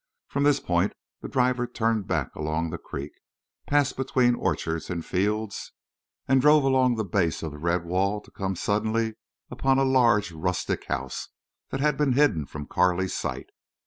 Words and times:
From 0.29 0.41
this 0.41 0.59
point 0.59 0.93
the 1.21 1.27
driver 1.29 1.67
turned 1.67 2.07
back 2.07 2.33
along 2.33 2.71
the 2.71 2.79
creek, 2.79 3.11
passed 3.67 3.95
between 3.95 4.33
orchards 4.33 4.89
and 4.89 5.05
fields, 5.05 5.73
and 6.27 6.41
drove 6.41 6.63
along 6.63 6.95
the 6.95 7.05
base 7.05 7.43
of 7.43 7.51
the 7.51 7.59
red 7.59 7.85
wall 7.85 8.19
to 8.21 8.31
come 8.31 8.55
suddenly 8.55 9.13
upon 9.51 9.77
a 9.77 9.83
large 9.83 10.31
rustic 10.31 10.87
house 10.87 11.27
that 11.69 11.81
had 11.81 11.97
been 11.97 12.13
hidden 12.13 12.47
from 12.47 12.65
Carley's 12.65 13.13
sight. 13.13 13.49